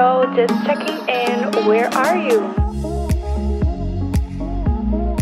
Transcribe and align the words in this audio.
Joe, 0.00 0.24
just 0.34 0.54
checking 0.64 0.96
in. 1.08 1.66
Where 1.68 1.92
are 1.92 2.16
you? 2.16 2.40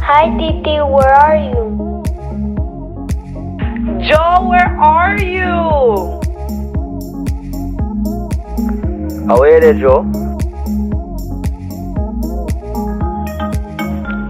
Hi, 0.06 0.30
Titi, 0.38 0.78
where 0.78 1.14
are 1.18 1.34
you? 1.34 1.64
Joe, 4.08 4.46
where 4.46 4.70
are 4.78 5.18
you? 5.18 5.50
Oh, 9.28 9.42
yeah, 9.50 9.58
there, 9.58 9.74
Joe. 9.74 10.06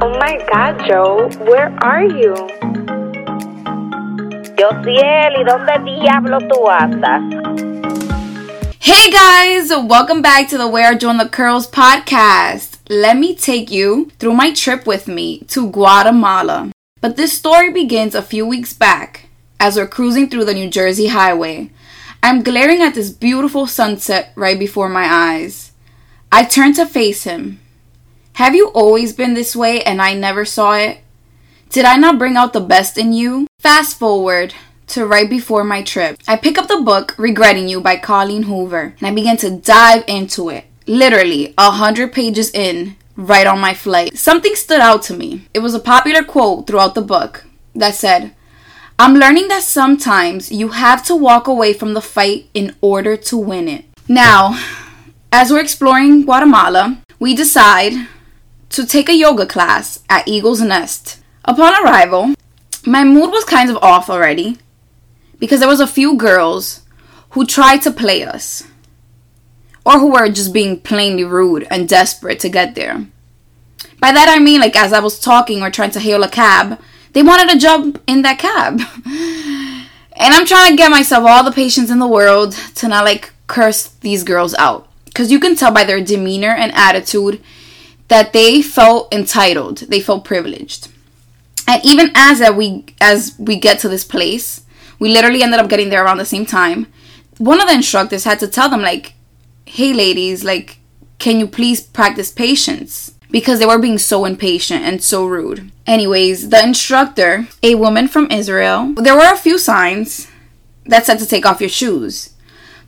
Oh 0.01 0.13
my 0.19 0.41
god, 0.51 0.81
Joe, 0.89 1.29
where 1.45 1.77
are 1.85 2.05
you? 2.05 2.33
Josiel, 4.57 5.33
¿y 5.41 5.45
dónde 5.45 5.79
diablo 5.85 6.39
tú 6.49 6.71
andas? 6.71 7.48
Hey 8.81 9.11
guys, 9.11 9.71
welcome 9.71 10.23
back 10.23 10.49
to 10.51 10.57
the 10.57 10.69
Where 10.69 10.95
Join 10.95 11.17
the 11.17 11.29
Curls 11.29 11.69
podcast. 11.69 12.79
Let 12.89 13.17
me 13.17 13.35
take 13.35 13.73
you 13.73 14.13
through 14.21 14.35
my 14.35 14.53
trip 14.53 14.87
with 14.87 15.09
me 15.09 15.41
to 15.49 15.69
Guatemala. 15.69 16.71
But 17.01 17.17
this 17.17 17.33
story 17.33 17.73
begins 17.73 18.15
a 18.15 18.23
few 18.23 18.47
weeks 18.47 18.73
back 18.73 19.27
as 19.59 19.77
we're 19.77 19.89
cruising 19.89 20.31
through 20.31 20.45
the 20.45 20.55
New 20.55 20.71
Jersey 20.71 21.09
highway. 21.09 21.71
I'm 22.23 22.45
glaring 22.45 22.81
at 22.81 22.95
this 22.95 23.11
beautiful 23.11 23.67
sunset 23.67 24.33
right 24.37 24.59
before 24.59 24.89
my 24.89 25.07
eyes. 25.11 25.73
I 26.31 26.45
turn 26.45 26.73
to 26.75 26.87
face 26.87 27.25
him. 27.25 27.61
Have 28.35 28.55
you 28.55 28.69
always 28.69 29.13
been 29.13 29.35
this 29.35 29.57
way 29.57 29.83
and 29.83 30.01
I 30.01 30.15
never 30.15 30.45
saw 30.45 30.75
it? 30.75 30.99
Did 31.71 31.85
I 31.85 31.97
not 31.97 32.17
bring 32.17 32.37
out 32.37 32.53
the 32.53 32.61
best 32.61 32.97
in 32.97 33.13
you? 33.13 33.49
Fast 33.59 33.99
forward 33.99 34.55
to 34.89 35.07
right 35.07 35.29
before 35.29 35.65
my 35.65 35.83
trip. 35.83 36.19
I 36.27 36.37
pick 36.37 36.59
up 36.59 36.69
the 36.69 36.81
book 36.81 37.15
Regretting 37.19 37.69
You 37.69 37.81
by 37.81 37.97
Colleen 37.97 38.45
Hoover 38.45 38.95
and 38.99 39.07
I 39.07 39.15
begin 39.15 39.37
to 39.39 39.51
dive 39.51 40.05
into 40.07 40.49
it. 40.49 40.65
Literally, 40.87 41.55
a 41.59 41.71
hundred 41.71 42.13
pages 42.13 42.51
in, 42.53 42.97
right 43.17 43.47
on 43.47 43.61
my 43.61 43.75
flight. 43.75 44.17
Something 44.17 44.55
stood 44.55 44.81
out 44.81 45.03
to 45.03 45.15
me. 45.15 45.47
It 45.53 45.59
was 45.59 45.75
a 45.75 45.81
popular 45.81 46.23
quote 46.23 46.67
throughout 46.67 46.95
the 46.95 47.03
book 47.03 47.45
that 47.75 47.95
said, 47.95 48.35
I'm 48.99 49.15
learning 49.15 49.49
that 49.49 49.63
sometimes 49.63 50.51
you 50.51 50.69
have 50.69 51.05
to 51.07 51.15
walk 51.15 51.47
away 51.47 51.73
from 51.73 51.95
the 51.95 52.01
fight 52.01 52.49
in 52.55 52.75
order 52.81 53.17
to 53.17 53.37
win 53.37 53.69
it. 53.69 53.85
Now, 54.09 54.59
as 55.31 55.51
we're 55.51 55.61
exploring 55.61 56.25
Guatemala, 56.25 57.03
we 57.19 57.35
decide 57.35 58.09
to 58.71 58.87
take 58.87 59.09
a 59.09 59.15
yoga 59.15 59.47
class 59.47 60.01
at 60.09 60.27
Eagle's 60.27 60.61
Nest. 60.61 61.21
Upon 61.45 61.75
arrival, 61.85 62.35
my 62.87 63.05
mood 63.05 63.31
was 63.31 63.45
kind 63.45 63.71
of 63.71 63.77
off 63.83 64.09
already 64.09 64.59
because 65.39 65.61
there 65.61 65.69
was 65.69 65.81
a 65.81 65.87
few 65.87 66.17
girls 66.17 66.83
who 67.31 67.45
tried 67.45 67.83
to 67.83 67.91
play 67.91 68.25
us 68.25 68.65
or 69.85 69.99
who 69.99 70.13
were 70.13 70.29
just 70.29 70.53
being 70.53 70.81
plainly 70.81 71.25
rude 71.25 71.67
and 71.71 71.89
desperate 71.89 72.41
to 72.41 72.49
get 72.49 72.75
there. 72.75 73.07
By 74.01 74.13
that 74.13 74.29
I 74.29 74.39
mean 74.39 74.61
like 74.61 74.77
as 74.77 74.93
I 74.93 75.01
was 75.01 75.19
talking 75.19 75.63
or 75.63 75.71
trying 75.71 75.91
to 75.93 76.01
hail 76.01 76.23
a 76.23 76.29
cab, 76.29 76.81
they 77.13 77.23
wanted 77.23 77.51
to 77.51 77.59
jump 77.59 78.03
in 78.07 78.23
that 78.23 78.39
cab. 78.39 78.81
and 80.13 80.35
I'm 80.35 80.47
trying 80.47 80.71
to 80.71 80.77
get 80.77 80.91
myself 80.91 81.25
all 81.27 81.45
the 81.45 81.53
patience 81.53 81.91
in 81.91 81.99
the 81.99 82.07
world 82.07 82.53
to 82.77 82.89
not 82.89 83.05
like 83.05 83.33
curse 83.47 83.89
these 84.01 84.25
girls 84.25 84.55
out 84.55 84.89
cuz 85.15 85.31
you 85.33 85.41
can 85.41 85.57
tell 85.57 85.73
by 85.73 85.85
their 85.85 86.03
demeanor 86.03 86.55
and 86.55 86.73
attitude 86.75 87.41
that 88.09 88.33
they 88.33 88.63
felt 88.63 89.13
entitled, 89.13 89.79
they 89.89 90.01
felt 90.01 90.25
privileged. 90.25 90.89
And 91.67 91.85
even 91.85 92.11
as 92.15 92.39
that 92.39 92.57
we 92.57 92.85
as 93.01 93.35
we 93.39 93.57
get 93.57 93.79
to 93.81 93.89
this 93.89 94.05
place, 94.05 94.63
we 94.99 95.09
literally 95.09 95.43
ended 95.43 95.61
up 95.61 95.69
getting 95.69 95.91
there 95.91 96.05
around 96.05 96.19
the 96.19 96.25
same 96.25 96.47
time. 96.47 96.87
One 97.39 97.61
of 97.61 97.69
the 97.69 97.75
instructors 97.75 98.25
had 98.25 98.39
to 98.41 98.49
tell 98.49 98.69
them 98.69 98.83
like, 98.83 99.15
"Hey 99.65 99.93
ladies, 99.93 100.45
like 100.45 100.79
can 101.19 101.39
you 101.41 101.47
please 101.47 101.81
practice 101.81 102.31
patience?" 102.31 103.13
Because 103.31 103.59
they 103.59 103.67
were 103.67 103.79
being 103.79 103.99
so 103.99 104.25
impatient 104.25 104.83
and 104.85 105.03
so 105.03 105.27
rude. 105.27 105.71
Anyways, 105.87 106.49
the 106.49 106.63
instructor, 106.63 107.47
a 107.63 107.75
woman 107.75 108.09
from 108.09 108.31
Israel, 108.31 108.95
there 108.97 109.17
were 109.17 109.33
a 109.33 109.37
few 109.37 109.59
signs 109.59 110.29
that 110.87 111.05
said 111.05 111.19
to 111.19 111.27
take 111.27 111.45
off 111.45 111.61
your 111.61 111.69
shoes. 111.69 112.31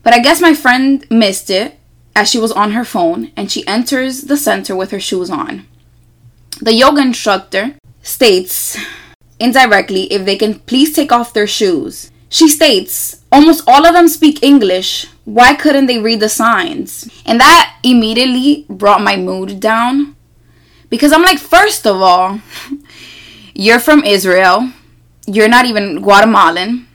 But 0.03 0.15
I 0.15 0.21
guess 0.21 0.41
my 0.41 0.55
friend 0.55 1.07
missed 1.11 1.51
it 1.51 1.79
as 2.17 2.31
she 2.31 2.39
was 2.39 2.53
on 2.53 2.73
her 2.73 2.85
phone 2.85 3.31
and 3.37 3.51
she 3.51 3.67
enters 3.67 4.23
the 4.23 4.37
center 4.37 4.75
with 4.75 4.91
her 4.91 5.01
shoes 5.01 5.31
on. 5.31 5.67
The 6.61 6.75
yoga 6.75 7.03
instructor 7.03 7.77
states 8.03 8.79
indirectly 9.41 10.05
if 10.13 10.25
they 10.25 10.37
can 10.37 10.61
please 10.61 10.93
take 10.93 11.11
off 11.11 11.33
their 11.33 11.47
shoes. 11.47 12.11
She 12.29 12.49
states 12.49 13.25
almost 13.33 13.65
all 13.67 13.87
of 13.87 13.95
them 13.95 14.07
speak 14.07 14.43
English. 14.43 15.07
Why 15.25 15.55
couldn't 15.55 15.87
they 15.87 15.99
read 15.99 16.21
the 16.21 16.29
signs? 16.29 17.11
And 17.27 17.41
that 17.41 17.79
immediately 17.83 18.67
brought 18.69 19.03
my 19.03 19.17
mood 19.17 19.59
down 19.59 20.15
because 20.89 21.13
I'm 21.13 21.23
like, 21.23 21.39
first 21.39 21.87
of 21.87 21.97
all, 21.97 22.41
you're 23.55 23.81
from 23.81 24.05
Israel, 24.05 24.71
you're 25.27 25.49
not 25.49 25.67
even 25.67 26.03
Guatemalan. 26.03 26.87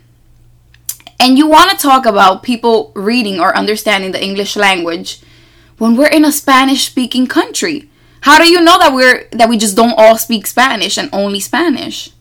And 1.19 1.37
you 1.37 1.47
want 1.47 1.71
to 1.71 1.77
talk 1.77 2.05
about 2.05 2.43
people 2.43 2.91
reading 2.95 3.39
or 3.39 3.55
understanding 3.55 4.11
the 4.11 4.23
English 4.23 4.55
language 4.55 5.21
when 5.77 5.95
we're 5.95 6.11
in 6.11 6.25
a 6.25 6.31
Spanish 6.31 6.87
speaking 6.87 7.25
country. 7.25 7.89
How 8.21 8.37
do 8.37 8.49
you 8.49 8.61
know 8.61 8.77
that 8.79 8.93
we're 8.93 9.27
that 9.31 9.49
we 9.49 9.57
just 9.57 9.75
don't 9.75 9.93
all 9.97 10.17
speak 10.17 10.47
Spanish 10.47 10.97
and 10.97 11.09
only 11.13 11.39
Spanish? 11.39 12.11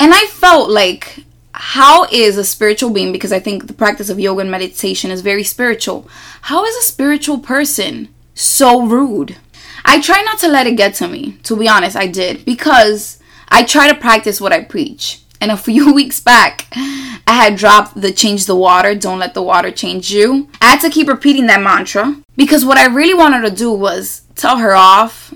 And 0.00 0.14
I 0.14 0.24
felt 0.30 0.70
like 0.70 1.26
how 1.52 2.04
is 2.06 2.38
a 2.38 2.44
spiritual 2.44 2.88
being 2.88 3.12
because 3.12 3.32
I 3.32 3.38
think 3.38 3.66
the 3.66 3.74
practice 3.74 4.08
of 4.08 4.18
yoga 4.18 4.40
and 4.40 4.50
meditation 4.50 5.10
is 5.10 5.20
very 5.20 5.44
spiritual. 5.44 6.08
How 6.40 6.64
is 6.64 6.74
a 6.74 6.82
spiritual 6.82 7.38
person 7.38 8.08
so 8.34 8.86
rude? 8.86 9.36
I 9.84 10.00
try 10.00 10.22
not 10.22 10.38
to 10.38 10.48
let 10.48 10.66
it 10.66 10.78
get 10.78 10.94
to 10.94 11.08
me. 11.08 11.36
To 11.42 11.54
be 11.54 11.68
honest, 11.68 11.96
I 11.96 12.06
did 12.06 12.46
because 12.46 13.18
I 13.48 13.62
try 13.62 13.92
to 13.92 13.94
practice 13.94 14.40
what 14.40 14.54
I 14.54 14.64
preach. 14.64 15.20
And 15.38 15.50
a 15.50 15.56
few 15.68 15.92
weeks 15.92 16.18
back, 16.18 16.68
I 16.72 17.34
had 17.34 17.56
dropped 17.56 18.00
the 18.00 18.10
change 18.10 18.46
the 18.46 18.56
water, 18.56 18.94
don't 18.94 19.18
let 19.18 19.34
the 19.34 19.42
water 19.42 19.70
change 19.70 20.10
you. 20.10 20.48
I 20.62 20.70
had 20.70 20.80
to 20.80 20.88
keep 20.88 21.08
repeating 21.08 21.46
that 21.48 21.62
mantra 21.62 22.22
because 22.38 22.64
what 22.64 22.78
I 22.78 22.86
really 22.86 23.14
wanted 23.14 23.42
to 23.42 23.54
do 23.54 23.70
was 23.70 24.22
tell 24.34 24.56
her 24.56 24.74
off, 24.74 25.34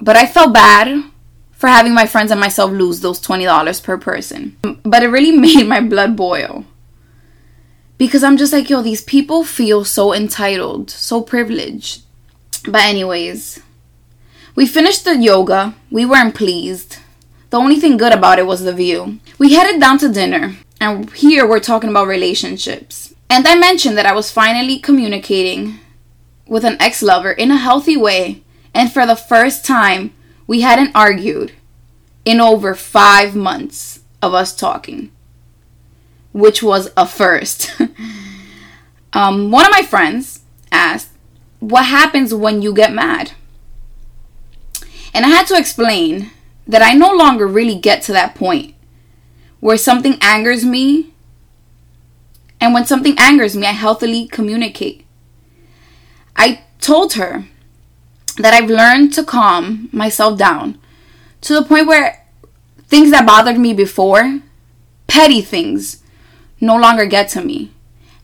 but 0.00 0.16
I 0.16 0.26
felt 0.26 0.52
bad 0.52 1.09
for 1.60 1.66
having 1.66 1.92
my 1.92 2.06
friends 2.06 2.30
and 2.30 2.40
myself 2.40 2.72
lose 2.72 3.00
those 3.00 3.20
$20 3.20 3.84
per 3.84 3.98
person. 3.98 4.56
But 4.82 5.02
it 5.02 5.08
really 5.08 5.30
made 5.46 5.68
my 5.68 5.82
blood 5.82 6.16
boil. 6.16 6.64
Because 7.98 8.24
I'm 8.24 8.38
just 8.38 8.54
like, 8.54 8.70
yo, 8.70 8.80
these 8.80 9.02
people 9.02 9.44
feel 9.44 9.84
so 9.84 10.14
entitled, 10.14 10.90
so 10.90 11.20
privileged. 11.20 12.00
But, 12.64 12.80
anyways, 12.84 13.60
we 14.54 14.66
finished 14.66 15.04
the 15.04 15.18
yoga. 15.18 15.74
We 15.90 16.06
weren't 16.06 16.34
pleased. 16.34 16.96
The 17.50 17.58
only 17.58 17.78
thing 17.78 17.98
good 17.98 18.14
about 18.14 18.38
it 18.38 18.46
was 18.46 18.62
the 18.62 18.72
view. 18.72 19.20
We 19.38 19.52
headed 19.52 19.82
down 19.82 19.98
to 19.98 20.08
dinner, 20.08 20.56
and 20.80 21.10
here 21.10 21.46
we're 21.46 21.60
talking 21.60 21.90
about 21.90 22.06
relationships. 22.06 23.12
And 23.28 23.46
I 23.46 23.54
mentioned 23.54 23.98
that 23.98 24.06
I 24.06 24.14
was 24.14 24.30
finally 24.30 24.78
communicating 24.78 25.78
with 26.46 26.64
an 26.64 26.78
ex 26.80 27.02
lover 27.02 27.32
in 27.32 27.50
a 27.50 27.58
healthy 27.58 27.98
way, 27.98 28.42
and 28.72 28.90
for 28.90 29.04
the 29.04 29.14
first 29.14 29.66
time, 29.66 30.14
we 30.50 30.62
hadn't 30.62 30.90
argued 30.96 31.52
in 32.24 32.40
over 32.40 32.74
five 32.74 33.36
months 33.36 34.00
of 34.20 34.34
us 34.34 34.52
talking, 34.52 35.12
which 36.32 36.60
was 36.60 36.90
a 36.96 37.06
first. 37.06 37.70
um, 39.12 39.52
one 39.52 39.64
of 39.64 39.70
my 39.70 39.82
friends 39.82 40.40
asked, 40.72 41.10
What 41.60 41.86
happens 41.86 42.34
when 42.34 42.62
you 42.62 42.74
get 42.74 42.92
mad? 42.92 43.30
And 45.14 45.24
I 45.24 45.28
had 45.28 45.46
to 45.46 45.56
explain 45.56 46.32
that 46.66 46.82
I 46.82 46.94
no 46.94 47.12
longer 47.12 47.46
really 47.46 47.78
get 47.78 48.02
to 48.02 48.12
that 48.14 48.34
point 48.34 48.74
where 49.60 49.76
something 49.76 50.16
angers 50.20 50.64
me. 50.64 51.12
And 52.60 52.74
when 52.74 52.86
something 52.86 53.14
angers 53.18 53.56
me, 53.56 53.68
I 53.68 53.70
healthily 53.70 54.26
communicate. 54.26 55.06
I 56.34 56.64
told 56.80 57.12
her 57.12 57.44
that 58.42 58.54
I've 58.54 58.70
learned 58.70 59.12
to 59.14 59.24
calm 59.24 59.88
myself 59.92 60.38
down 60.38 60.78
to 61.42 61.54
the 61.54 61.62
point 61.62 61.86
where 61.86 62.24
things 62.88 63.10
that 63.10 63.26
bothered 63.26 63.58
me 63.58 63.72
before, 63.72 64.40
petty 65.06 65.40
things, 65.40 66.02
no 66.60 66.76
longer 66.76 67.06
get 67.06 67.28
to 67.30 67.40
me. 67.40 67.72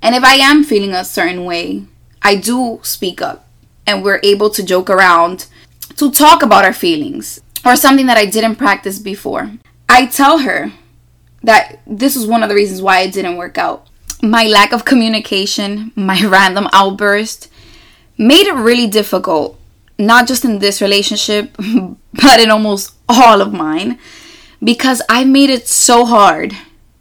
And 0.02 0.14
if 0.14 0.22
I 0.22 0.34
am 0.34 0.64
feeling 0.64 0.92
a 0.92 1.04
certain 1.04 1.44
way, 1.44 1.84
I 2.22 2.34
do 2.36 2.80
speak 2.82 3.22
up 3.22 3.46
and 3.86 4.02
we're 4.02 4.20
able 4.22 4.50
to 4.50 4.64
joke 4.64 4.90
around 4.90 5.46
to 5.96 6.10
talk 6.10 6.42
about 6.42 6.64
our 6.64 6.72
feelings 6.72 7.40
or 7.64 7.76
something 7.76 8.06
that 8.06 8.18
I 8.18 8.26
didn't 8.26 8.56
practice 8.56 8.98
before. 8.98 9.52
I 9.88 10.06
tell 10.06 10.38
her 10.38 10.72
that 11.42 11.80
this 11.86 12.16
was 12.16 12.26
one 12.26 12.42
of 12.42 12.48
the 12.48 12.54
reasons 12.54 12.82
why 12.82 13.00
it 13.00 13.12
didn't 13.12 13.36
work 13.36 13.56
out. 13.56 13.86
My 14.22 14.44
lack 14.44 14.72
of 14.72 14.84
communication, 14.84 15.92
my 15.94 16.20
random 16.26 16.68
outburst 16.72 17.48
made 18.18 18.46
it 18.46 18.54
really 18.54 18.86
difficult, 18.86 19.58
not 19.98 20.26
just 20.26 20.44
in 20.44 20.58
this 20.58 20.80
relationship, 20.80 21.56
but 22.12 22.40
in 22.40 22.50
almost 22.50 22.94
all 23.08 23.40
of 23.40 23.52
mine, 23.52 23.98
because 24.62 25.02
I 25.08 25.24
made 25.24 25.50
it 25.50 25.68
so 25.68 26.04
hard 26.04 26.54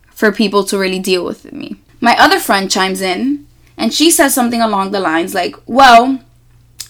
for 0.10 0.32
people 0.32 0.64
to 0.66 0.78
really 0.78 1.00
deal 1.00 1.26
with 1.26 1.52
me. 1.52 1.78
My 2.00 2.16
other 2.18 2.40
friend 2.40 2.70
chimes 2.70 3.02
in 3.02 3.46
And 3.78 3.94
she 3.94 4.12
says 4.12 4.34
something 4.34 4.62
along 4.62 4.92
the 4.92 5.00
lines 5.00 5.34
like, 5.34 5.56
Well, 5.66 6.22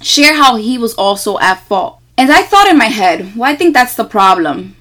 share 0.01 0.35
how 0.35 0.55
he 0.55 0.77
was 0.77 0.93
also 0.95 1.39
at 1.39 1.65
fault. 1.65 1.99
And 2.17 2.31
I 2.31 2.43
thought 2.43 2.67
in 2.67 2.77
my 2.77 2.85
head, 2.85 3.35
well, 3.35 3.51
I 3.51 3.55
think 3.55 3.73
that's 3.73 3.95
the 3.95 4.05
problem. 4.05 4.75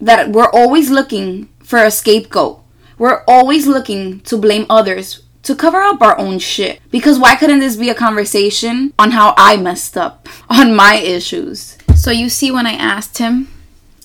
That 0.00 0.30
we're 0.30 0.50
always 0.50 0.90
looking 0.90 1.48
for 1.62 1.78
a 1.78 1.90
scapegoat. 1.90 2.60
We're 2.98 3.22
always 3.28 3.66
looking 3.66 4.20
to 4.20 4.36
blame 4.36 4.66
others 4.68 5.21
to 5.42 5.54
cover 5.56 5.80
up 5.80 6.00
our 6.00 6.18
own 6.18 6.38
shit. 6.38 6.80
Because 6.90 7.18
why 7.18 7.36
couldn't 7.36 7.60
this 7.60 7.76
be 7.76 7.90
a 7.90 7.94
conversation 7.94 8.92
on 8.98 9.10
how 9.12 9.34
I 9.36 9.56
messed 9.56 9.96
up, 9.96 10.28
on 10.50 10.74
my 10.74 10.96
issues? 10.96 11.76
So 11.94 12.10
you 12.10 12.28
see, 12.28 12.50
when 12.50 12.66
I 12.66 12.72
asked 12.72 13.18
him 13.18 13.48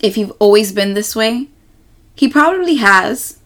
if 0.01 0.17
you've 0.17 0.33
always 0.39 0.71
been 0.71 0.93
this 0.93 1.15
way, 1.15 1.47
he 2.15 2.27
probably 2.27 2.75
has. 2.75 3.39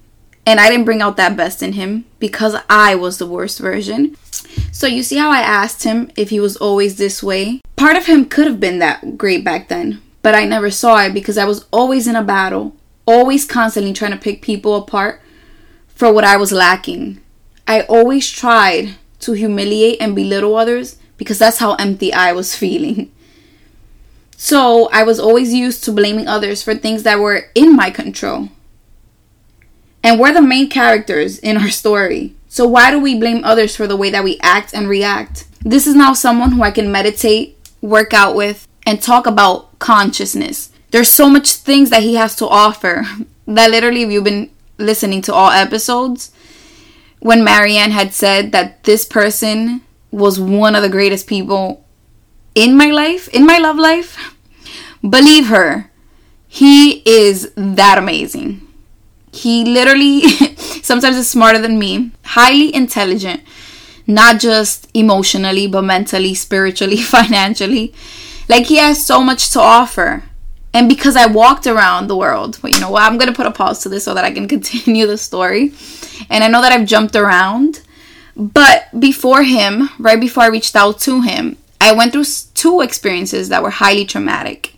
And 0.46 0.60
I 0.60 0.70
didn't 0.70 0.86
bring 0.86 1.02
out 1.02 1.18
that 1.18 1.38
best 1.38 1.62
in 1.62 1.74
him 1.74 2.06
because 2.20 2.56
I 2.70 2.96
was 2.96 3.18
the 3.18 3.28
worst 3.28 3.60
version. 3.60 4.16
So 4.72 4.88
you 4.88 5.04
see 5.04 5.18
how 5.18 5.30
I 5.30 5.42
asked 5.42 5.84
him 5.84 6.12
if 6.16 6.30
he 6.30 6.40
was 6.40 6.58
always 6.58 6.98
this 6.98 7.22
way? 7.22 7.62
Part 7.76 7.96
of 7.96 8.08
him 8.08 8.26
could 8.26 8.48
have 8.48 8.60
been 8.60 8.80
that 8.80 9.18
great 9.18 9.44
back 9.44 9.68
then, 9.68 10.02
but 10.22 10.34
I 10.34 10.46
never 10.46 10.72
saw 10.72 11.04
it 11.04 11.14
because 11.14 11.38
I 11.38 11.46
was 11.46 11.66
always 11.72 12.08
in 12.08 12.16
a 12.16 12.24
battle, 12.24 12.76
always 13.06 13.46
constantly 13.46 13.94
trying 13.94 14.12
to 14.12 14.18
pick 14.18 14.42
people 14.42 14.76
apart 14.76 15.22
for 15.88 16.12
what 16.12 16.24
I 16.24 16.38
was 16.38 16.52
lacking. 16.52 17.22
I 17.68 17.82
always 17.82 18.30
tried 18.30 18.96
to 19.22 19.34
humiliate 19.34 20.02
and 20.02 20.16
belittle 20.16 20.56
others 20.56 20.98
because 21.18 21.40
that's 21.40 21.60
how 21.60 21.76
empty 21.76 22.14
I 22.14 22.34
was 22.34 22.56
feeling. 22.62 23.12
So 24.38 24.90
I 24.92 25.04
was 25.04 25.20
always 25.20 25.54
used 25.54 25.84
to 25.84 25.92
blaming 25.92 26.28
others 26.28 26.64
for 26.64 26.74
things 26.74 27.04
that 27.04 27.20
were 27.20 27.52
in 27.54 27.76
my 27.76 27.92
control. 27.92 28.50
And 30.04 30.20
we're 30.20 30.34
the 30.34 30.42
main 30.42 30.68
characters 30.68 31.38
in 31.38 31.58
our 31.58 31.70
story. 31.70 32.34
So 32.48 32.68
why 32.68 32.90
do 32.90 33.00
we 33.00 33.18
blame 33.18 33.44
others 33.44 33.76
for 33.76 33.86
the 33.86 33.96
way 33.96 34.10
that 34.10 34.24
we 34.24 34.40
act 34.42 34.74
and 34.74 34.90
react? 34.90 35.46
This 35.62 35.86
is 35.86 35.96
now 35.96 36.14
someone 36.14 36.54
who 36.54 36.64
I 36.64 36.72
can 36.72 36.92
meditate, 36.92 37.58
work 37.82 38.14
out 38.14 38.36
with, 38.36 38.68
and 38.86 39.00
talk 39.00 39.28
about 39.28 39.78
consciousness. 39.78 40.72
There's 40.90 41.10
so 41.10 41.30
much 41.30 41.54
things 41.54 41.92
that 41.92 42.02
he 42.02 42.16
has 42.16 42.36
to 42.38 42.48
offer 42.48 43.06
that 43.48 43.70
literally, 43.70 44.02
if 44.02 44.12
you've 44.12 44.24
been 44.24 44.50
listening 44.80 45.22
to 45.24 45.34
all 45.34 45.52
episodes, 45.52 46.32
when 47.22 47.44
Marianne 47.44 47.92
had 47.92 48.14
said 48.14 48.52
that 48.52 48.84
this 48.84 49.06
person 49.06 49.82
was 50.12 50.40
one 50.40 50.76
of 50.76 50.82
the 50.82 50.90
greatest 50.90 51.28
people 51.28 51.86
in 52.54 52.76
my 52.76 52.88
life, 52.88 53.28
in 53.30 53.46
my 53.46 53.58
love 53.58 53.78
life, 53.78 54.36
believe 55.08 55.48
her, 55.48 55.90
he 56.48 57.02
is 57.06 57.52
that 57.56 57.98
amazing. 57.98 58.68
He 59.32 59.64
literally 59.64 60.22
sometimes 60.84 61.16
is 61.16 61.30
smarter 61.30 61.60
than 61.60 61.80
me, 61.80 62.12
highly 62.26 62.74
intelligent, 62.74 63.42
not 64.08 64.40
just 64.40 64.90
emotionally, 64.94 65.68
but 65.68 65.84
mentally, 65.84 66.34
spiritually, 66.34 66.98
financially. 67.02 67.94
Like 68.50 68.66
he 68.66 68.78
has 68.78 69.06
so 69.06 69.22
much 69.24 69.52
to 69.52 69.62
offer. 69.62 70.24
And 70.74 70.88
because 70.88 71.16
I 71.16 71.26
walked 71.26 71.68
around 71.68 72.08
the 72.08 72.16
world, 72.16 72.60
you 72.64 72.80
know 72.80 72.90
what? 72.90 73.04
I'm 73.04 73.18
going 73.18 73.28
to 73.28 73.36
put 73.36 73.46
a 73.46 73.52
pause 73.52 73.84
to 73.84 73.90
this 73.90 74.06
so 74.06 74.14
that 74.14 74.24
I 74.24 74.32
can 74.32 74.48
continue 74.56 75.06
the 75.06 75.18
story. 75.18 75.74
And 76.30 76.44
I 76.44 76.48
know 76.48 76.62
that 76.62 76.72
I've 76.72 76.88
jumped 76.88 77.16
around. 77.16 77.82
But 78.36 78.88
before 78.98 79.44
him, 79.44 79.90
right 80.00 80.20
before 80.20 80.44
I 80.44 80.48
reached 80.48 80.76
out 80.76 81.00
to 81.02 81.22
him, 81.22 81.58
I 81.82 81.94
went 81.94 82.14
through 82.14 82.26
two 82.54 82.82
experiences 82.82 83.50
that 83.50 83.64
were 83.64 83.70
highly 83.70 84.06
traumatic. 84.06 84.76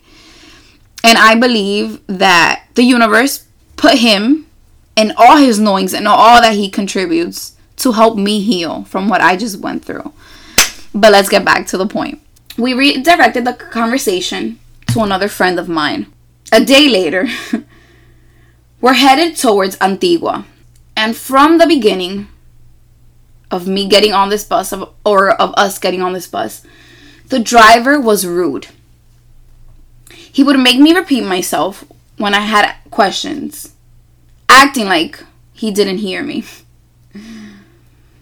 And 1.04 1.18
I 1.18 1.34
believe 1.34 2.00
that 2.06 2.64
the 2.74 2.82
universe 2.82 3.46
put 3.76 3.98
him 3.98 4.46
and 4.96 5.12
all 5.16 5.36
his 5.36 5.60
knowings 5.60 5.92
and 5.92 6.08
all 6.08 6.40
that 6.40 6.54
he 6.54 6.70
contributes 6.70 7.56
to 7.76 7.92
help 7.92 8.16
me 8.16 8.40
heal 8.40 8.84
from 8.84 9.08
what 9.08 9.20
I 9.20 9.36
just 9.36 9.60
went 9.60 9.84
through. 9.84 10.12
But 10.94 11.12
let's 11.12 11.28
get 11.28 11.44
back 11.44 11.66
to 11.68 11.76
the 11.76 11.86
point. 11.86 12.20
We 12.56 12.72
redirected 12.72 13.44
the 13.44 13.52
conversation 13.52 14.58
to 14.94 15.00
another 15.00 15.26
friend 15.28 15.58
of 15.58 15.68
mine. 15.68 16.06
A 16.52 16.64
day 16.64 16.88
later, 16.88 17.26
we're 18.80 18.94
headed 18.94 19.36
towards 19.36 19.76
Antigua. 19.80 20.46
And 20.96 21.16
from 21.16 21.58
the 21.58 21.66
beginning 21.66 22.28
of 23.50 23.66
me 23.66 23.88
getting 23.88 24.12
on 24.12 24.28
this 24.28 24.44
bus, 24.44 24.72
of, 24.72 24.94
or 25.04 25.30
of 25.30 25.52
us 25.56 25.80
getting 25.80 26.00
on 26.00 26.12
this 26.12 26.28
bus, 26.28 26.64
the 27.28 27.40
driver 27.40 28.00
was 28.00 28.24
rude. 28.24 28.68
He 30.10 30.44
would 30.44 30.60
make 30.60 30.78
me 30.78 30.94
repeat 30.94 31.24
myself 31.24 31.84
when 32.16 32.32
I 32.32 32.40
had 32.40 32.72
questions, 32.92 33.74
acting 34.48 34.86
like 34.86 35.20
he 35.52 35.72
didn't 35.72 35.98
hear 35.98 36.22
me. 36.22 36.44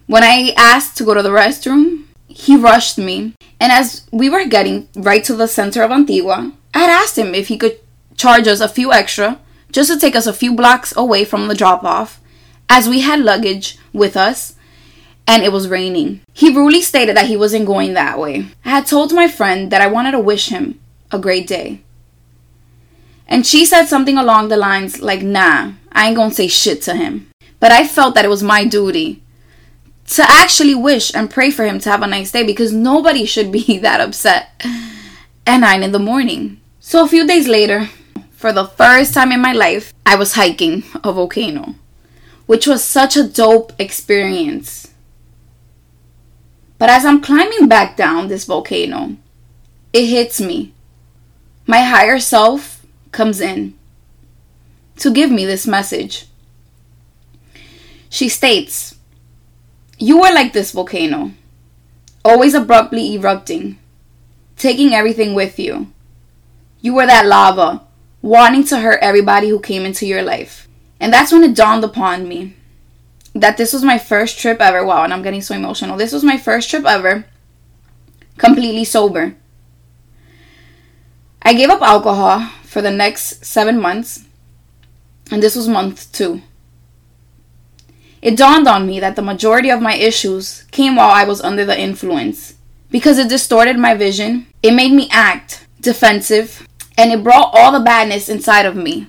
When 0.07 0.25
I 0.25 0.53
asked 0.59 0.99
to 0.99 1.05
go 1.05 1.15
to 1.15 1.23
the 1.23 1.31
restroom, 1.31 2.05
he 2.29 2.55
rushed 2.57 2.99
me. 2.99 3.35
And 3.59 3.73
as 3.73 4.07
we 4.11 4.29
were 4.29 4.45
getting 4.45 4.89
right 4.95 5.25
to 5.25 5.35
the 5.35 5.49
center 5.49 5.83
of 5.83 5.91
Antigua, 5.91 6.53
I 6.75 6.81
had 6.81 6.91
asked 6.91 7.19
him 7.19 7.35
if 7.35 7.49
he 7.49 7.59
could 7.59 7.79
charge 8.17 8.47
us 8.47 8.61
a 8.61 8.69
few 8.69 8.93
extra 8.93 9.39
just 9.71 9.91
to 9.91 9.99
take 9.99 10.15
us 10.15 10.27
a 10.27 10.33
few 10.33 10.55
blocks 10.55 10.95
away 10.97 11.25
from 11.25 11.49
the 11.49 11.55
drop 11.55 11.83
off, 11.83 12.21
as 12.69 12.89
we 12.89 13.01
had 13.01 13.21
luggage 13.21 13.79
with 13.93 14.17
us 14.17 14.55
and 15.27 15.43
it 15.43 15.53
was 15.53 15.69
raining. 15.69 16.21
He 16.33 16.55
rudely 16.55 16.83
stated 16.83 17.17
that 17.17 17.27
he 17.27 17.37
wasn't 17.37 17.67
going 17.67 17.95
that 17.95 18.19
way. 18.19 18.47
I 18.65 18.71
had 18.71 18.87
told 18.87 19.13
my 19.13 19.29
friend 19.29 19.71
that 19.71 19.81
I 19.81 19.87
wanted 19.87 20.13
to 20.13 20.21
wish 20.21 20.49
him 20.49 20.81
a 21.11 21.19
great 21.19 21.47
day. 21.47 21.81
And 23.29 23.47
she 23.47 23.65
said 23.65 23.87
something 23.87 24.19
along 24.19 24.49
the 24.49 24.57
lines 24.57 25.01
like, 25.01 25.23
nah, 25.23 25.73
I 25.93 26.09
ain't 26.09 26.17
gonna 26.17 26.35
say 26.35 26.49
shit 26.49 26.83
to 26.83 26.95
him. 26.95 27.31
But 27.61 27.73
I 27.73 27.87
felt 27.87 28.15
that 28.15 28.25
it 28.25 28.29
was 28.29 28.43
my 28.43 28.65
duty 28.65 29.23
to 30.09 30.23
actually 30.29 30.75
wish 30.75 31.15
and 31.15 31.31
pray 31.31 31.51
for 31.51 31.65
him 31.65 31.79
to 31.81 31.91
have 31.91 32.03
a 32.03 32.07
nice 32.07 32.33
day 32.33 32.43
because 32.43 32.73
nobody 32.73 33.25
should 33.25 33.53
be 33.53 33.79
that 33.83 34.01
upset 34.01 34.51
at 35.47 35.59
9 35.59 35.83
in 35.83 35.93
the 35.93 35.99
morning. 35.99 36.61
So 36.85 37.05
a 37.05 37.09
few 37.09 37.25
days 37.25 37.47
later, 37.47 37.89
for 38.33 38.53
the 38.53 38.65
first 38.67 39.15
time 39.15 39.31
in 39.31 39.41
my 39.41 39.53
life, 39.53 39.95
I 40.05 40.17
was 40.17 40.35
hiking 40.35 40.83
a 41.05 41.13
volcano, 41.13 41.77
which 42.47 42.67
was 42.67 42.83
such 42.83 43.17
a 43.17 43.23
dope 43.23 43.73
experience. 43.79 44.93
But 46.79 46.91
as 46.91 47.05
I'm 47.05 47.23
climbing 47.23 47.69
back 47.69 47.97
down 47.97 48.27
this 48.27 48.47
volcano, 48.47 49.17
it 49.93 50.07
hits 50.07 50.41
me. 50.41 50.75
My 51.69 51.83
higher 51.83 52.19
self 52.19 52.85
comes 53.13 53.41
in 53.41 53.75
to 54.97 55.13
give 55.13 55.31
me 55.31 55.47
this 55.47 55.69
message. 55.69 56.27
She 58.11 58.29
states, 58.29 58.97
You 59.99 60.25
are 60.25 60.35
like 60.35 60.53
this 60.53 60.73
volcano, 60.73 61.31
always 62.25 62.55
abruptly 62.55 63.15
erupting, 63.15 63.79
taking 64.57 64.93
everything 64.93 65.35
with 65.35 65.61
you. 65.61 65.87
You 66.83 66.95
were 66.95 67.07
that 67.07 67.27
lava, 67.27 67.87
wanting 68.21 68.65
to 68.65 68.81
hurt 68.81 68.99
everybody 69.01 69.49
who 69.49 69.61
came 69.61 69.87
into 69.87 70.05
your 70.05 70.23
life. 70.23 70.69
And 71.01 71.13
that's 71.13 71.33
when 71.33 71.45
it 71.45 71.57
dawned 71.57 71.85
upon 71.85 72.29
me 72.29 72.55
that 73.35 73.57
this 73.57 73.73
was 73.73 73.85
my 73.85 73.99
first 73.99 74.39
trip 74.39 74.61
ever. 74.61 74.85
Wow, 74.85 75.05
and 75.05 75.13
I'm 75.13 75.23
getting 75.23 75.43
so 75.43 75.55
emotional. 75.55 75.97
This 75.97 76.13
was 76.13 76.25
my 76.25 76.37
first 76.37 76.69
trip 76.69 76.85
ever, 76.85 77.25
completely 78.37 78.85
sober. 78.85 79.37
I 81.41 81.55
gave 81.55 81.71
up 81.71 81.83
alcohol 81.83 82.51
for 82.65 82.83
the 82.83 82.91
next 82.91 83.45
seven 83.45 83.81
months, 83.81 84.25
and 85.31 85.43
this 85.43 85.57
was 85.57 85.69
month 85.69 86.13
two. 86.13 86.43
It 88.21 88.37
dawned 88.37 88.69
on 88.69 88.87
me 88.87 89.01
that 89.01 89.17
the 89.17 89.23
majority 89.23 89.71
of 89.71 89.83
my 89.83 89.95
issues 89.95 90.63
came 90.71 90.97
while 90.97 91.11
I 91.11 91.25
was 91.25 91.41
under 91.41 91.65
the 91.65 91.79
influence. 91.79 92.55
Because 92.91 93.19
it 93.19 93.29
distorted 93.29 93.79
my 93.79 93.95
vision, 93.95 94.47
it 94.63 94.73
made 94.73 94.93
me 94.93 95.09
act 95.11 95.67
defensive, 95.81 96.69
and 96.97 97.13
it 97.13 97.25
brought 97.25 97.51
all 97.53 97.73
the 97.73 97.81
badness 97.81 98.29
inside 98.29 98.67
of 98.67 98.77
me. 98.77 99.07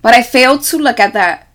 But 0.00 0.14
I 0.14 0.22
failed 0.22 0.62
to 0.64 0.78
look 0.78 0.98
at 0.98 1.12
that 1.12 1.48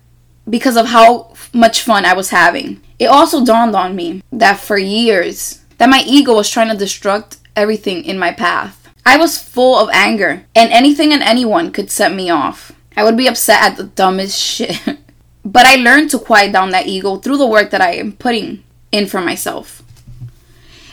because 0.49 0.77
of 0.77 0.87
how 0.87 1.33
much 1.53 1.81
fun 1.81 2.05
I 2.05 2.13
was 2.13 2.29
having. 2.29 2.81
It 2.99 3.07
also 3.07 3.45
dawned 3.45 3.75
on 3.75 3.95
me 3.95 4.23
that 4.31 4.59
for 4.59 4.77
years 4.77 5.61
that 5.77 5.89
my 5.89 6.03
ego 6.05 6.33
was 6.35 6.49
trying 6.49 6.75
to 6.75 6.83
destruct 6.83 7.37
everything 7.55 8.05
in 8.05 8.17
my 8.17 8.31
path. 8.31 8.87
I 9.05 9.17
was 9.17 9.41
full 9.41 9.77
of 9.79 9.89
anger, 9.93 10.45
and 10.53 10.71
anything 10.71 11.13
and 11.13 11.23
anyone 11.23 11.71
could 11.71 11.89
set 11.89 12.13
me 12.13 12.29
off. 12.29 12.73
I 12.95 13.03
would 13.03 13.15
be 13.15 13.27
upset 13.27 13.61
at 13.61 13.77
the 13.77 13.85
dumbest 13.85 14.37
shit. 14.39 14.79
but 15.45 15.65
I 15.65 15.75
learned 15.75 16.09
to 16.11 16.19
quiet 16.19 16.51
down 16.51 16.71
that 16.71 16.87
ego 16.87 17.17
through 17.17 17.37
the 17.37 17.47
work 17.47 17.69
that 17.71 17.81
I 17.81 17.93
am 17.93 18.11
putting 18.13 18.63
in 18.91 19.07
for 19.07 19.21
myself. 19.21 19.81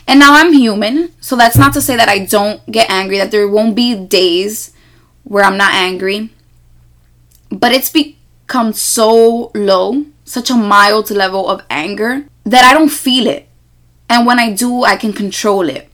And 0.06 0.20
now 0.20 0.34
I'm 0.34 0.52
human, 0.52 1.12
so 1.20 1.34
that's 1.34 1.56
not 1.56 1.72
to 1.74 1.80
say 1.80 1.96
that 1.96 2.08
I 2.08 2.26
don't 2.26 2.64
get 2.70 2.90
angry, 2.90 3.18
that 3.18 3.30
there 3.30 3.48
won't 3.48 3.74
be 3.74 3.94
days 3.94 4.72
where 5.22 5.44
I'm 5.44 5.56
not 5.56 5.72
angry. 5.72 6.30
But 7.50 7.72
it's 7.72 7.90
become 7.90 8.72
so 8.72 9.50
low 9.54 10.04
such 10.24 10.50
a 10.50 10.54
mild 10.54 11.10
level 11.10 11.48
of 11.48 11.62
anger 11.70 12.26
that 12.44 12.64
I 12.64 12.74
don't 12.74 12.90
feel 12.90 13.26
it. 13.26 13.48
And 14.08 14.26
when 14.26 14.38
I 14.38 14.52
do, 14.52 14.84
I 14.84 14.96
can 14.96 15.12
control 15.12 15.68
it. 15.68 15.90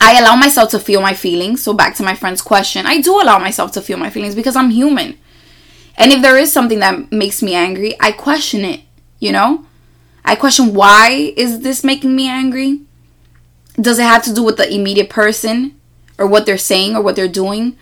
I 0.00 0.18
allow 0.18 0.36
myself 0.36 0.70
to 0.70 0.78
feel 0.78 1.02
my 1.02 1.12
feelings. 1.12 1.62
So, 1.62 1.72
back 1.74 1.94
to 1.96 2.02
my 2.02 2.14
friend's 2.14 2.42
question, 2.42 2.86
I 2.86 3.00
do 3.00 3.20
allow 3.20 3.38
myself 3.38 3.72
to 3.72 3.82
feel 3.82 3.98
my 3.98 4.10
feelings 4.10 4.34
because 4.34 4.56
I'm 4.56 4.70
human. 4.70 5.18
And 5.96 6.12
if 6.12 6.22
there 6.22 6.38
is 6.38 6.50
something 6.50 6.78
that 6.78 7.12
makes 7.12 7.42
me 7.42 7.54
angry, 7.54 7.94
I 8.00 8.12
question 8.12 8.64
it, 8.64 8.80
you 9.18 9.32
know? 9.32 9.66
I 10.24 10.34
question 10.34 10.74
why 10.74 11.34
is 11.36 11.60
this 11.60 11.84
making 11.84 12.16
me 12.16 12.28
angry? 12.28 12.80
Does 13.80 13.98
it 13.98 14.04
have 14.04 14.22
to 14.24 14.34
do 14.34 14.42
with 14.42 14.56
the 14.56 14.72
immediate 14.72 15.08
person 15.08 15.80
or 16.18 16.26
what 16.26 16.44
they're 16.44 16.58
saying 16.58 16.96
or 16.96 17.02
what 17.02 17.16
they're 17.16 17.28
doing? 17.28 17.76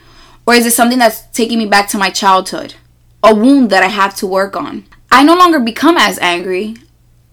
Or 0.47 0.55
is 0.55 0.65
it 0.65 0.73
something 0.73 0.99
that's 0.99 1.27
taking 1.33 1.59
me 1.59 1.67
back 1.67 1.89
to 1.89 1.99
my 1.99 2.11
childhood? 2.11 2.75
A 3.23 3.35
wound 3.35 3.71
that 3.71 3.83
I 3.83 3.89
have 3.89 4.15
to 4.17 4.27
work 4.27 4.57
on. 4.57 4.85
I 5.11 5.25
no 5.25 5.35
longer 5.37 5.59
become 5.59 5.97
as 5.97 6.19
angry. 6.21 6.77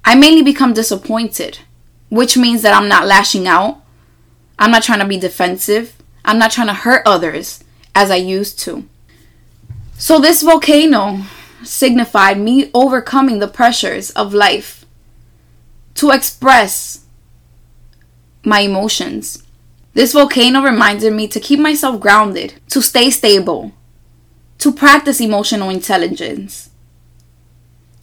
I 0.03 0.15
mainly 0.15 0.41
become 0.41 0.73
disappointed, 0.73 1.59
which 2.09 2.37
means 2.37 2.61
that 2.61 2.73
I'm 2.73 2.87
not 2.87 3.07
lashing 3.07 3.47
out. 3.47 3.81
I'm 4.57 4.71
not 4.71 4.83
trying 4.83 4.99
to 4.99 5.07
be 5.07 5.17
defensive. 5.17 5.95
I'm 6.23 6.39
not 6.39 6.51
trying 6.51 6.67
to 6.67 6.73
hurt 6.73 7.03
others 7.05 7.63
as 7.93 8.09
I 8.09 8.15
used 8.15 8.59
to. 8.59 8.87
So, 9.97 10.19
this 10.19 10.41
volcano 10.41 11.23
signified 11.63 12.39
me 12.39 12.69
overcoming 12.73 13.39
the 13.39 13.47
pressures 13.47 14.11
of 14.11 14.33
life 14.33 14.85
to 15.95 16.11
express 16.11 17.04
my 18.45 18.61
emotions. 18.61 19.43
This 19.93 20.13
volcano 20.13 20.61
reminded 20.61 21.13
me 21.13 21.27
to 21.29 21.39
keep 21.39 21.59
myself 21.59 21.99
grounded, 21.99 22.55
to 22.69 22.81
stay 22.81 23.09
stable, 23.09 23.71
to 24.59 24.73
practice 24.73 25.21
emotional 25.21 25.69
intelligence, 25.69 26.69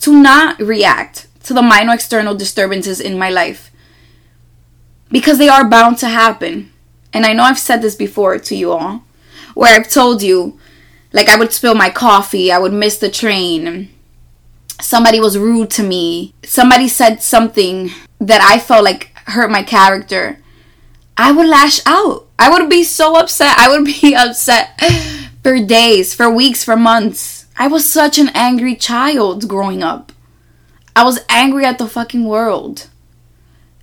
to 0.01 0.13
not 0.13 0.59
react 0.61 1.29
to 1.45 1.55
the 1.55 1.63
minor 1.63 1.95
external 1.95 2.35
disturbances 2.35 3.01
in 3.01 3.19
my 3.19 3.31
life 3.31 3.71
because 5.11 5.39
they 5.39 5.49
are 5.49 5.69
bound 5.69 5.99
to 5.99 6.09
happen. 6.09 6.73
And 7.13 7.27
I 7.27 7.35
know 7.35 7.43
I've 7.43 7.59
said 7.59 7.83
this 7.83 7.95
before 7.95 8.39
to 8.39 8.57
you 8.57 8.73
all, 8.73 9.05
where 9.55 9.75
I've 9.75 9.91
told 9.91 10.23
you, 10.23 10.59
like, 11.13 11.29
I 11.29 11.37
would 11.37 11.53
spill 11.53 11.75
my 11.75 11.91
coffee, 11.91 12.51
I 12.51 12.59
would 12.59 12.73
miss 12.73 12.97
the 12.97 13.11
train, 13.11 13.91
somebody 14.81 15.21
was 15.21 15.37
rude 15.37 15.71
to 15.73 15.83
me, 15.83 16.33
somebody 16.43 16.89
said 16.89 17.23
something 17.23 17.91
that 18.19 18.41
I 18.41 18.59
felt 18.59 18.85
like 18.85 19.12
hurt 19.27 19.51
my 19.51 19.63
character. 19.63 20.39
I 21.17 21.33
would 21.33 21.47
lash 21.47 21.81
out. 21.87 22.27
I 22.39 22.51
would 22.51 22.69
be 22.69 22.85
so 22.85 23.17
upset. 23.17 23.59
I 23.59 23.69
would 23.69 23.85
be 24.01 24.15
upset 24.15 24.81
for 25.43 25.59
days, 25.59 26.15
for 26.15 26.31
weeks, 26.31 26.65
for 26.65 26.77
months. 26.77 27.47
I 27.57 27.67
was 27.69 27.91
such 27.91 28.19
an 28.19 28.31
angry 28.35 28.75
child 28.75 29.49
growing 29.49 29.83
up. 29.83 30.13
I 30.95 31.05
was 31.05 31.21
angry 31.29 31.65
at 31.65 31.79
the 31.79 31.89
fucking 31.89 32.25
world. 32.25 32.89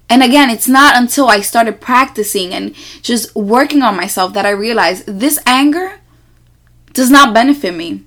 And 0.10 0.24
again, 0.24 0.50
it's 0.50 0.68
not 0.68 0.96
until 0.96 1.28
I 1.28 1.42
started 1.42 1.80
practicing 1.82 2.54
and 2.54 2.74
just 3.04 3.36
working 3.36 3.84
on 3.84 3.96
myself 3.96 4.34
that 4.34 4.46
I 4.46 4.50
realized 4.50 5.06
this 5.06 5.40
anger 5.46 6.00
does 6.94 7.12
not 7.12 7.34
benefit 7.34 7.76
me. 7.76 8.04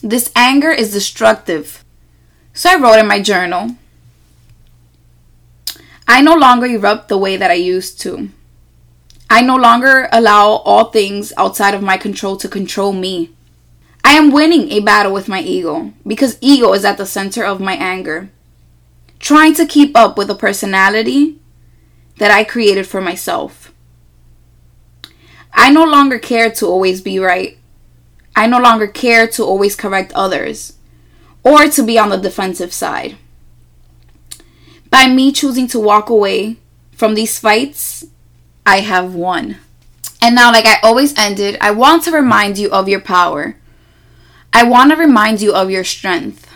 This 0.00 0.30
anger 0.36 0.70
is 0.70 0.92
destructive. 0.92 1.84
So 2.54 2.70
I 2.70 2.80
wrote 2.80 3.00
in 3.00 3.08
my 3.08 3.20
journal 3.20 3.76
I 6.10 6.22
no 6.22 6.34
longer 6.34 6.64
erupt 6.64 7.08
the 7.08 7.18
way 7.18 7.36
that 7.36 7.50
I 7.50 7.54
used 7.54 8.00
to. 8.00 8.30
I 9.28 9.42
no 9.42 9.56
longer 9.56 10.08
allow 10.10 10.62
all 10.64 10.84
things 10.84 11.34
outside 11.36 11.74
of 11.74 11.82
my 11.82 11.98
control 11.98 12.38
to 12.38 12.48
control 12.48 12.94
me. 12.94 13.30
I 14.02 14.12
am 14.12 14.32
winning 14.32 14.72
a 14.72 14.80
battle 14.80 15.12
with 15.12 15.28
my 15.28 15.42
ego 15.42 15.92
because 16.06 16.38
ego 16.40 16.72
is 16.72 16.86
at 16.86 16.96
the 16.96 17.04
center 17.04 17.44
of 17.44 17.60
my 17.60 17.74
anger 17.74 18.30
trying 19.18 19.52
to 19.54 19.66
keep 19.66 19.94
up 19.94 20.16
with 20.16 20.30
a 20.30 20.34
personality 20.34 21.38
that 22.16 22.30
I 22.30 22.42
created 22.42 22.86
for 22.86 23.02
myself. 23.02 23.74
I 25.52 25.70
no 25.70 25.84
longer 25.84 26.18
care 26.18 26.50
to 26.52 26.66
always 26.66 27.02
be 27.02 27.18
right. 27.18 27.58
I 28.34 28.46
no 28.46 28.58
longer 28.58 28.86
care 28.86 29.26
to 29.28 29.44
always 29.44 29.76
correct 29.76 30.12
others 30.14 30.74
or 31.42 31.66
to 31.68 31.82
be 31.82 31.98
on 31.98 32.08
the 32.08 32.16
defensive 32.16 32.72
side. 32.72 33.18
By 34.90 35.08
me 35.08 35.32
choosing 35.32 35.66
to 35.68 35.80
walk 35.80 36.08
away 36.08 36.56
from 36.92 37.14
these 37.14 37.38
fights, 37.38 38.06
I 38.64 38.80
have 38.80 39.14
won. 39.14 39.58
And 40.20 40.34
now, 40.34 40.50
like 40.50 40.66
I 40.66 40.78
always 40.82 41.16
ended, 41.16 41.58
I 41.60 41.70
want 41.70 42.02
to 42.04 42.10
remind 42.10 42.58
you 42.58 42.70
of 42.70 42.88
your 42.88 43.00
power. 43.00 43.56
I 44.52 44.64
want 44.64 44.90
to 44.90 44.96
remind 44.96 45.40
you 45.40 45.54
of 45.54 45.70
your 45.70 45.84
strength. 45.84 46.46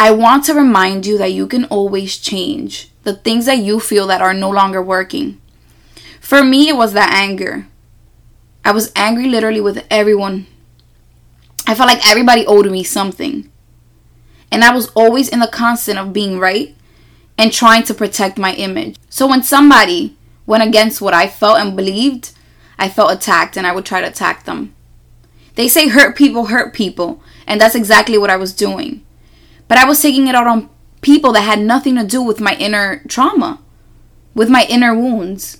I 0.00 0.10
want 0.10 0.44
to 0.46 0.54
remind 0.54 1.06
you 1.06 1.16
that 1.18 1.32
you 1.32 1.46
can 1.46 1.64
always 1.66 2.18
change 2.18 2.90
the 3.04 3.14
things 3.14 3.46
that 3.46 3.58
you 3.58 3.78
feel 3.78 4.06
that 4.08 4.20
are 4.20 4.34
no 4.34 4.50
longer 4.50 4.82
working. 4.82 5.40
For 6.20 6.42
me, 6.42 6.68
it 6.68 6.76
was 6.76 6.92
that 6.92 7.12
anger. 7.12 7.66
I 8.64 8.72
was 8.72 8.92
angry 8.96 9.28
literally 9.28 9.60
with 9.60 9.84
everyone. 9.90 10.46
I 11.66 11.74
felt 11.74 11.88
like 11.88 12.06
everybody 12.08 12.46
owed 12.46 12.70
me 12.70 12.82
something. 12.82 13.50
And 14.50 14.64
I 14.64 14.74
was 14.74 14.88
always 14.90 15.28
in 15.28 15.40
the 15.40 15.48
constant 15.48 15.98
of 15.98 16.12
being 16.12 16.38
right 16.38 16.74
and 17.42 17.52
trying 17.52 17.82
to 17.82 17.92
protect 17.92 18.38
my 18.38 18.54
image. 18.54 18.96
So 19.10 19.26
when 19.26 19.42
somebody 19.42 20.16
went 20.46 20.62
against 20.62 21.00
what 21.00 21.12
I 21.12 21.26
felt 21.26 21.58
and 21.58 21.74
believed, 21.74 22.30
I 22.78 22.88
felt 22.88 23.12
attacked 23.12 23.56
and 23.56 23.66
I 23.66 23.72
would 23.72 23.84
try 23.84 24.00
to 24.00 24.06
attack 24.06 24.44
them. 24.44 24.72
They 25.56 25.66
say 25.66 25.88
hurt 25.88 26.16
people 26.16 26.46
hurt 26.46 26.72
people, 26.72 27.20
and 27.44 27.60
that's 27.60 27.74
exactly 27.74 28.16
what 28.16 28.30
I 28.30 28.36
was 28.36 28.54
doing. 28.54 29.04
But 29.66 29.76
I 29.76 29.84
was 29.84 30.00
taking 30.00 30.28
it 30.28 30.36
out 30.36 30.46
on 30.46 30.70
people 31.00 31.32
that 31.32 31.40
had 31.40 31.58
nothing 31.58 31.96
to 31.96 32.06
do 32.06 32.22
with 32.22 32.40
my 32.40 32.54
inner 32.54 33.02
trauma, 33.08 33.58
with 34.36 34.48
my 34.48 34.64
inner 34.68 34.94
wounds. 34.94 35.58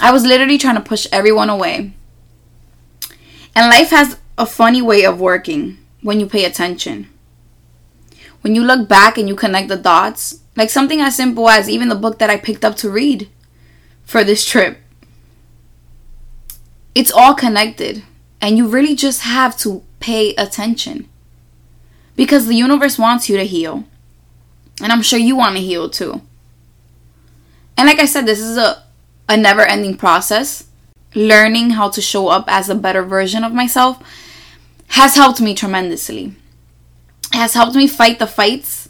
I 0.00 0.10
was 0.10 0.26
literally 0.26 0.58
trying 0.58 0.74
to 0.74 0.80
push 0.80 1.06
everyone 1.12 1.50
away. 1.50 1.92
And 3.54 3.70
life 3.70 3.90
has 3.90 4.18
a 4.36 4.44
funny 4.44 4.82
way 4.82 5.04
of 5.04 5.20
working 5.20 5.78
when 6.00 6.18
you 6.18 6.26
pay 6.26 6.44
attention. 6.44 7.11
When 8.42 8.54
you 8.54 8.62
look 8.62 8.88
back 8.88 9.16
and 9.16 9.28
you 9.28 9.34
connect 9.34 9.68
the 9.68 9.76
dots, 9.76 10.40
like 10.56 10.70
something 10.70 11.00
as 11.00 11.16
simple 11.16 11.48
as 11.48 11.68
even 11.68 11.88
the 11.88 11.94
book 11.94 12.18
that 12.18 12.30
I 12.30 12.36
picked 12.36 12.64
up 12.64 12.76
to 12.76 12.90
read 12.90 13.28
for 14.04 14.22
this 14.22 14.44
trip. 14.44 14.78
It's 16.94 17.12
all 17.12 17.34
connected, 17.34 18.02
and 18.40 18.58
you 18.58 18.68
really 18.68 18.94
just 18.94 19.22
have 19.22 19.56
to 19.58 19.82
pay 20.00 20.34
attention 20.34 21.08
because 22.16 22.46
the 22.46 22.54
universe 22.54 22.98
wants 22.98 23.28
you 23.28 23.36
to 23.38 23.46
heal. 23.46 23.84
And 24.82 24.92
I'm 24.92 25.02
sure 25.02 25.18
you 25.18 25.36
want 25.36 25.56
to 25.56 25.62
heal 25.62 25.88
too. 25.88 26.20
And 27.76 27.86
like 27.88 28.00
I 28.00 28.04
said, 28.04 28.26
this 28.26 28.40
is 28.40 28.56
a, 28.56 28.82
a 29.28 29.36
never 29.36 29.62
ending 29.62 29.96
process. 29.96 30.66
Learning 31.14 31.70
how 31.70 31.88
to 31.90 32.00
show 32.00 32.28
up 32.28 32.44
as 32.48 32.68
a 32.68 32.74
better 32.74 33.02
version 33.02 33.44
of 33.44 33.52
myself 33.52 34.02
has 34.88 35.14
helped 35.14 35.40
me 35.40 35.54
tremendously. 35.54 36.34
Has 37.32 37.54
helped 37.54 37.74
me 37.74 37.86
fight 37.86 38.18
the 38.18 38.26
fights 38.26 38.88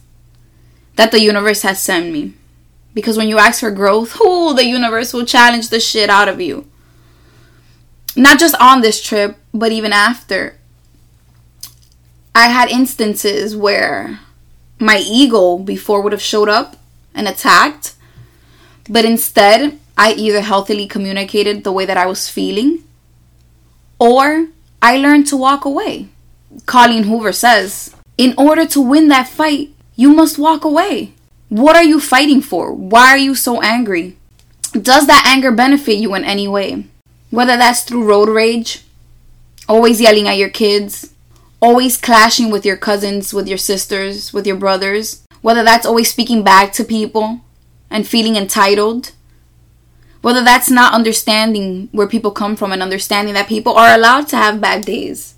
that 0.96 1.10
the 1.10 1.20
universe 1.20 1.62
has 1.62 1.80
sent 1.80 2.12
me. 2.12 2.34
Because 2.94 3.16
when 3.16 3.28
you 3.28 3.38
ask 3.38 3.60
for 3.60 3.70
growth, 3.70 4.18
oh, 4.20 4.52
the 4.52 4.66
universe 4.66 5.12
will 5.12 5.24
challenge 5.24 5.68
the 5.68 5.80
shit 5.80 6.10
out 6.10 6.28
of 6.28 6.40
you. 6.40 6.66
Not 8.14 8.38
just 8.38 8.54
on 8.60 8.82
this 8.82 9.02
trip, 9.02 9.38
but 9.54 9.72
even 9.72 9.92
after. 9.92 10.56
I 12.34 12.48
had 12.48 12.68
instances 12.68 13.56
where 13.56 14.20
my 14.78 14.98
ego 14.98 15.58
before 15.58 16.02
would 16.02 16.12
have 16.12 16.20
showed 16.22 16.48
up 16.48 16.76
and 17.14 17.28
attacked, 17.28 17.94
but 18.88 19.04
instead 19.04 19.78
I 19.96 20.12
either 20.12 20.40
healthily 20.40 20.86
communicated 20.86 21.62
the 21.62 21.72
way 21.72 21.86
that 21.86 21.96
I 21.96 22.06
was 22.06 22.28
feeling 22.28 22.84
or 23.98 24.48
I 24.80 24.96
learned 24.96 25.26
to 25.28 25.36
walk 25.36 25.64
away. 25.64 26.08
Colleen 26.66 27.04
Hoover 27.04 27.32
says, 27.32 27.94
in 28.16 28.34
order 28.36 28.66
to 28.66 28.80
win 28.80 29.08
that 29.08 29.28
fight, 29.28 29.70
you 29.96 30.12
must 30.12 30.38
walk 30.38 30.64
away. 30.64 31.14
What 31.48 31.76
are 31.76 31.84
you 31.84 32.00
fighting 32.00 32.40
for? 32.40 32.72
Why 32.72 33.08
are 33.08 33.18
you 33.18 33.34
so 33.34 33.60
angry? 33.60 34.16
Does 34.72 35.06
that 35.06 35.24
anger 35.26 35.52
benefit 35.52 35.98
you 35.98 36.14
in 36.14 36.24
any 36.24 36.48
way? 36.48 36.86
Whether 37.30 37.56
that's 37.56 37.82
through 37.82 38.04
road 38.04 38.28
rage, 38.28 38.84
always 39.68 40.00
yelling 40.00 40.28
at 40.28 40.38
your 40.38 40.48
kids, 40.48 41.12
always 41.60 41.96
clashing 41.96 42.50
with 42.50 42.66
your 42.66 42.76
cousins, 42.76 43.32
with 43.32 43.46
your 43.46 43.58
sisters, 43.58 44.32
with 44.32 44.46
your 44.46 44.56
brothers, 44.56 45.22
whether 45.42 45.62
that's 45.62 45.86
always 45.86 46.10
speaking 46.10 46.42
back 46.42 46.72
to 46.72 46.84
people 46.84 47.40
and 47.90 48.06
feeling 48.06 48.36
entitled, 48.36 49.12
whether 50.22 50.42
that's 50.42 50.70
not 50.70 50.94
understanding 50.94 51.88
where 51.92 52.06
people 52.06 52.30
come 52.30 52.56
from 52.56 52.72
and 52.72 52.82
understanding 52.82 53.34
that 53.34 53.48
people 53.48 53.74
are 53.74 53.94
allowed 53.94 54.26
to 54.28 54.36
have 54.36 54.60
bad 54.60 54.84
days. 54.84 55.34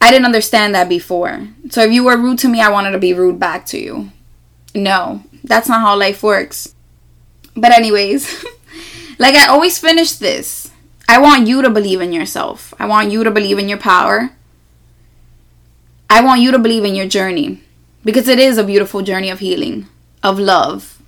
I 0.00 0.10
didn't 0.10 0.26
understand 0.26 0.74
that 0.74 0.88
before. 0.88 1.48
So 1.70 1.82
if 1.82 1.92
you 1.92 2.04
were 2.04 2.16
rude 2.16 2.38
to 2.40 2.48
me, 2.48 2.60
I 2.60 2.70
wanted 2.70 2.92
to 2.92 2.98
be 2.98 3.12
rude 3.12 3.40
back 3.40 3.66
to 3.66 3.78
you. 3.78 4.10
No, 4.74 5.24
that's 5.42 5.68
not 5.68 5.80
how 5.80 5.96
life 5.96 6.22
works. 6.22 6.74
But, 7.56 7.72
anyways, 7.72 8.44
like 9.18 9.34
I 9.34 9.48
always 9.48 9.78
finish 9.78 10.12
this. 10.12 10.70
I 11.08 11.18
want 11.18 11.48
you 11.48 11.62
to 11.62 11.70
believe 11.70 12.00
in 12.00 12.12
yourself. 12.12 12.74
I 12.78 12.86
want 12.86 13.10
you 13.10 13.24
to 13.24 13.30
believe 13.30 13.58
in 13.58 13.68
your 13.68 13.78
power. 13.78 14.30
I 16.10 16.20
want 16.22 16.42
you 16.42 16.52
to 16.52 16.58
believe 16.58 16.84
in 16.84 16.94
your 16.94 17.08
journey 17.08 17.62
because 18.04 18.28
it 18.28 18.38
is 18.38 18.56
a 18.56 18.64
beautiful 18.64 19.02
journey 19.02 19.30
of 19.30 19.40
healing, 19.40 19.88
of 20.22 20.38
love. 20.38 21.00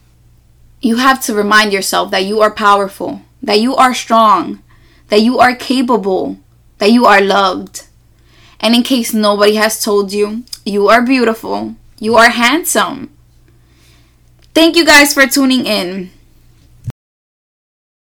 You 0.80 0.96
have 0.96 1.22
to 1.24 1.34
remind 1.34 1.72
yourself 1.72 2.10
that 2.10 2.24
you 2.24 2.40
are 2.40 2.50
powerful, 2.50 3.22
that 3.42 3.60
you 3.60 3.76
are 3.76 3.94
strong, 3.94 4.62
that 5.08 5.20
you 5.20 5.38
are 5.38 5.54
capable, 5.54 6.38
that 6.78 6.90
you 6.92 7.06
are 7.06 7.20
loved. 7.20 7.86
And 8.60 8.74
in 8.74 8.82
case 8.82 9.14
nobody 9.14 9.54
has 9.54 9.82
told 9.82 10.12
you, 10.12 10.44
you 10.64 10.88
are 10.88 11.02
beautiful, 11.02 11.74
you 11.98 12.16
are 12.16 12.30
handsome. 12.30 13.10
Thank 14.54 14.76
you 14.76 14.84
guys 14.84 15.14
for 15.14 15.26
tuning 15.26 15.64
in. 15.66 16.10